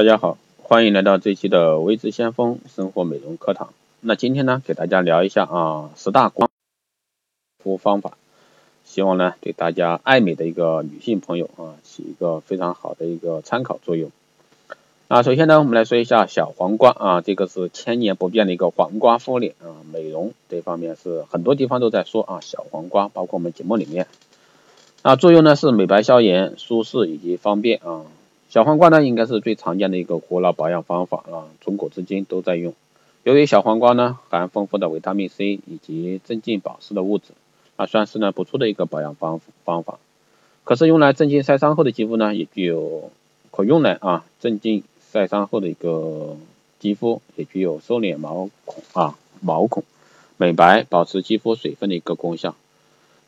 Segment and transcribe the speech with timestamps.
[0.00, 3.74] 大家好，欢迎来到这期的微知先锋生活美容课堂。
[4.00, 6.48] 那今天呢，给大家聊一下啊十大光
[7.62, 8.16] 肤方法，
[8.86, 14.10] 希望呢对大家爱美的一个女性朋友啊起一个非常好的一个参考作用。
[15.08, 24.06] 那首先呢，我们来说一下小黄瓜啊，这个是千年不变的一个黄瓜敷脸啊，美容这方面是很多地方都在说啊，小黄瓜包括我们节目里面。
[25.02, 28.06] 啊作用呢是美白消炎、舒适以及方便啊。
[28.50, 32.74] 小黄瓜呢应该是最常见的一个古老保养方法啊，从古至今都在用。
[33.22, 37.32] 由于小黄瓜呢含丰富的维他命 C 以及增进保湿的物质，
[37.76, 39.98] 啊算是呢不错的一个保养方方法。
[40.64, 43.10] 可是用来镇静晒伤后的肌肤呢，也具有
[43.50, 44.82] 可用来啊镇静。
[45.12, 46.36] 晒伤后的一个
[46.78, 49.82] 肌肤也具有收敛毛孔啊毛孔、
[50.36, 52.54] 美白、保持肌肤水分的一个功效。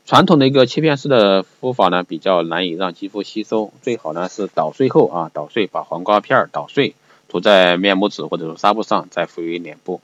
[0.05, 6.93] 传统的一个切片式的敷法呢，比较难以让肌肤吸收，最好呢是捣碎后啊捣碎，把黄瓜片捣碎，
[7.29, 10.01] 涂在面膜纸或者说纱布上，再敷于脸部。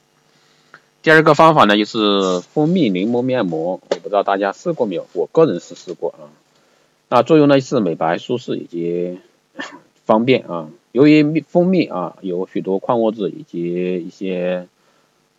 [1.01, 6.31] 第二个方法呢，就是蜂蜜柠檬面膜，我不知道大家试过没有，我个人是试过啊。
[7.09, 9.17] 那作用呢是美白、舒适以及
[10.05, 10.69] 方便啊。
[10.91, 14.67] 由于蜜蜂蜜啊有许多矿物质以及一些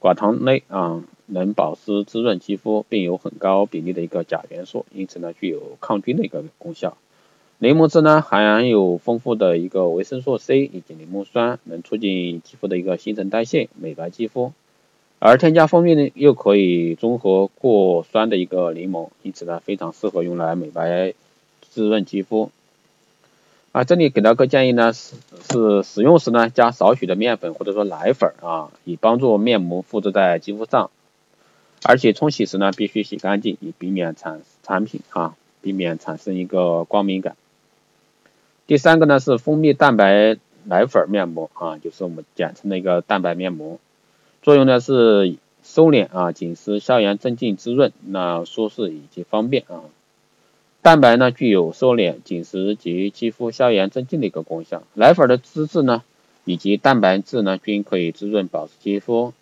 [0.00, 6.96] 寡糖类啊，能保湿滋润肌肤，并有很高比例的一个钾元素，因此呢具有抗菌的一个功效。
[7.58, 14.52] 柠檬汁呢含有丰富的一个维生素 C 以及柠檬酸，能促进肌肤的一个新陈代谢，美白肌肤。
[15.18, 21.12] 而添加蜂蜜呢又可以中和过酸的一个柠檬，因此呢非常适合用来美白
[21.68, 22.50] 滋润肌肤。
[23.72, 25.14] 啊，这里给到个建议呢，是
[25.48, 30.90] 是使用时呢加少许的面粉或者说奶粉啊，以帮助面膜复制在肌肤上，
[31.82, 37.36] 而且冲洗时呢必须洗干净，以避免产产品啊，避免产生一个光敏感。
[38.66, 43.80] 第三个呢是蜂蜜蛋白奶粉面膜啊，就是我们简称的一个蛋白面膜，
[44.42, 49.82] 作用呢是收敛啊紧实、消炎、镇静、滋润，那舒适以及方便啊。
[50.82, 54.82] 蛋白呢具有收敛、紧实及肌肤消炎镇静的一个功效。
[54.94, 56.02] 奶粉的脂质呢
[56.44, 59.32] 以及蛋白质呢均可以滋润保湿肌肤，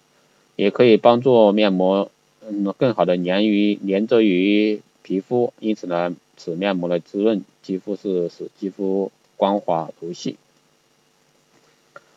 [0.56, 2.10] 也可以帮助面膜
[2.50, 5.52] 嗯更好的粘于粘着于皮肤。
[5.60, 10.36] 因此呢，此面膜的滋润肌肤是使肌肤光滑如细。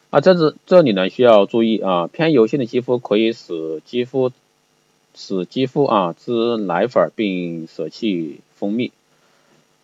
[0.09, 4.31] 啊，这是这里呢需要注意啊，偏油性的肌肤可以使肌肤
[5.15, 8.91] 使肌肤啊滋奶粉并舍弃蜂蜜。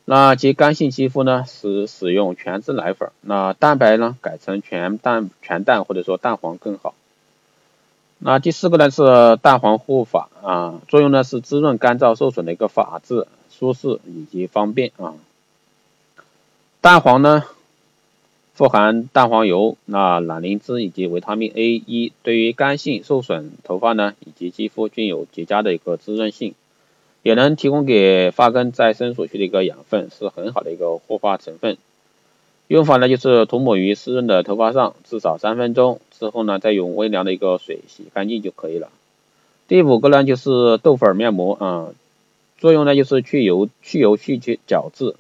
[0.10, 3.12] 那及干性肌肤呢，是使用全脂奶粉。
[3.22, 6.94] 那蛋白呢，改成全蛋全蛋或者说蛋黄更好。
[8.20, 15.14] 那第四个呢是蛋黄护发啊，作用呢是滋润干燥受损的一个发质，舒适以及方便啊。
[16.82, 17.44] 蛋黄呢
[18.54, 26.56] 富含蛋黄油、那卵磷脂以及维他命 A 一，对于干性受损头发呢以及肌肤均有极佳的一个滋润性。
[27.24, 31.78] 也能提供给发根再生所需的一个养分，是很好的一个护发成分。
[32.68, 38.90] 用法呢就是涂抹于湿润的头发上，至少三分钟之后呢，再用微凉的一个水洗干净就可以了。
[39.68, 41.90] 第五个呢就是豆粉面膜啊，
[42.58, 45.16] 作用呢就是去油、去油、去角角质。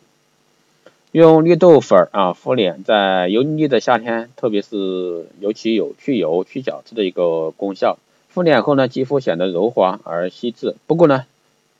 [1.11, 7.97] 用绿豆粉啊敷脸，在油腻的夏天，特别是尤其有去油、去角质的一个功效。
[8.29, 10.75] 敷脸后呢，肌肤显得柔滑而细致。
[10.85, 11.25] 不过呢，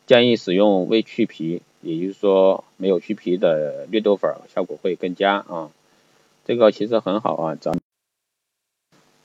[0.07, 5.69] 建议使用未去皮，也就是说没有去皮的绿豆粉，效果会更佳啊。
[6.45, 7.77] 这个其实很好啊，咱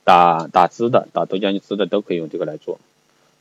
[0.04, 2.78] 打打汁的、打豆浆汁的都可以用这个来做。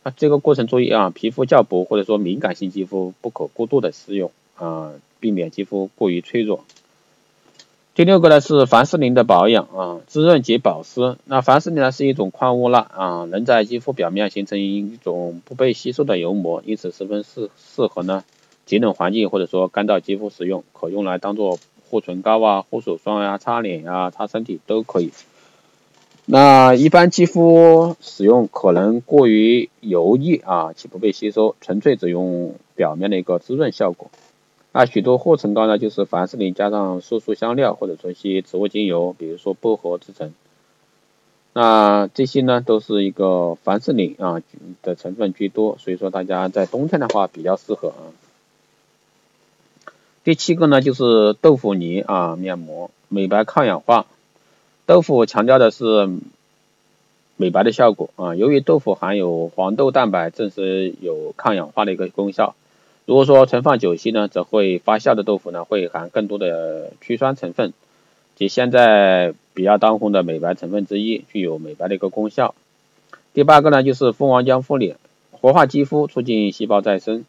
[0.03, 6.65] 那，这个过程注意啊，皮肤较薄或者说敏感性肌肤不可过度的使用啊，避免肌肤过于脆弱。
[7.93, 11.17] 第六个呢是凡士林的保养啊，滋润及保湿。
[11.25, 18.23] 那凡士林呢是一种矿物蜡啊，能在肌肤表面形成一种不被吸收的油膜，因此十分适适合呢
[18.65, 25.11] 节冷环境或者说干燥肌肤使用，可用来当做护唇膏啊、护手霜呀、擦脸呀、擦身体都可以。
[26.33, 34.09] 那一般肌肤使用可能过于油腻啊，且不被吸收，纯粹只用表面的一个滋润效果。
[34.71, 40.33] 那许多护唇膏呢，就是凡士林加上色素香料或者说一些植物精油，比如说薄荷制成。
[41.51, 44.41] 那这些呢，都是一个凡士林啊
[44.83, 48.07] 的成分居多，所以说大家在冬天的话比较适合啊。
[50.23, 54.05] 第七个呢，就是豆腐泥啊面膜，美白抗氧化。
[54.85, 56.09] 豆腐强调的是
[57.37, 62.55] 美白的效果啊，由于豆腐含有黄豆蛋白，正是有抗氧化的一个功效。
[63.05, 67.73] 如果说存放久期呢，则会发酵的豆腐呢会含更多的曲酸成分，
[68.35, 72.53] 及现在比较当红的美白成分之一，具有美白的一个功效。
[73.33, 74.95] 第八个呢，就是蜂王浆护理，
[75.31, 77.25] 活化肌肤，促进细胞再生。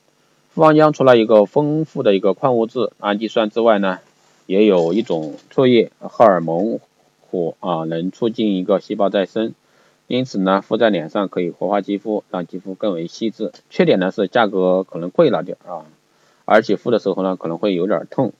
[0.52, 4.00] 蜂王浆除了一个丰富的一个矿物质氨基酸之外呢，
[4.46, 6.80] 也有一种唾液荷尔蒙，
[7.32, 9.54] 或啊能促进一个细胞再生。
[10.08, 13.50] 因此呢，敷在脸上可以活化肌肤，让肌肤更为细致。
[13.70, 15.86] 缺点呢是价格可能贵了点啊，
[16.44, 18.34] 而且敷的时候呢可能会有点痛。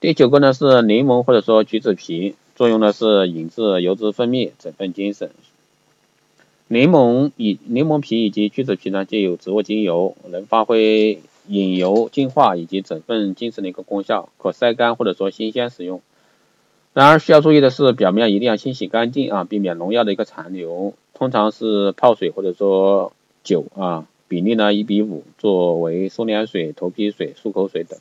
[0.00, 5.30] 第九个呢是柠檬或者说橘子皮，作用呢是引致油脂分泌，振奋精神。
[6.66, 16.00] 柠檬以柠檬皮以及橘子皮呢，皆有植物精油，能发挥引油、净化以及振奋精神的一个功效，可晒干或者说新鲜使用。
[16.94, 20.94] 然而需要注意的是，表面一定要清洗干净啊，避免农药的一个残留。
[21.12, 23.12] 通常是泡水或者说
[23.42, 27.98] 酒啊，比例呢一比五，作为收敛水、头皮水、漱口水等。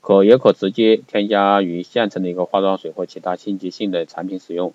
[0.00, 4.72] 可也可直接添加于现成的一个化妆水或其他清洁性的产品使用。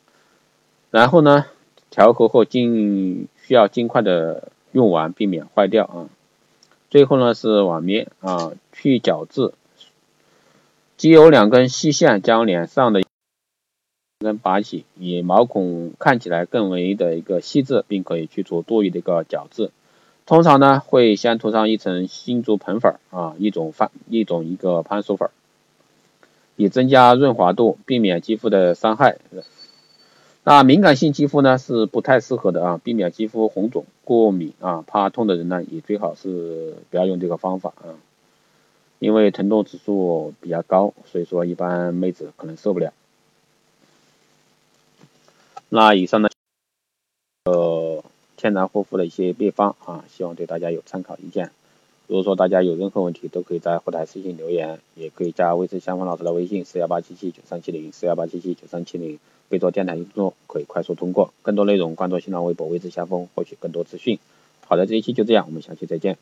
[0.92, 1.48] 然后呢？
[1.92, 6.10] 调和后尽需要尽快的用完，避免坏掉啊。
[6.90, 9.54] 最后呢是网面啊，去角质，
[10.98, 13.02] 即有两根细线将脸上的
[14.26, 19.72] 根拔起，以毛孔看起来更为的一个细致，并可以去除多余的一个角质。
[20.26, 25.30] 通常呢会先涂上一层新竹盆粉啊，一种番一种一个番薯粉，
[26.56, 29.20] 以增加润滑度，避免肌肤的伤害。
[30.44, 37.94] 那敏感性肌肤呢是不太适合的啊，避免肌肤红肿、过敏啊、怕痛的人呢，也最好是不要用这个方法啊，
[38.98, 42.94] 因为疼痛指数比较高，所以说一般妹子可能受不了。
[45.70, 46.30] 那以上呢，
[47.46, 48.04] 呃，
[48.38, 51.52] 天然护肤的一些秘方啊，希望对大家有参考意见。
[52.08, 59.20] 如果说大家有任何问题，都可以在后台私信留言，也可以加微信相锋老师的微信四幺八七七九三七零四幺八七七九三七零，
[59.50, 61.34] 备注电台运作，可以快速通过。
[61.42, 64.20] 更多内容关注新浪微博微之相锋，获取更多资讯。
[64.68, 66.18] 好的，这一期就这样，我们下期再见。